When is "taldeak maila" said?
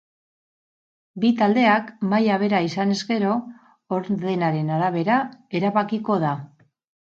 1.41-2.39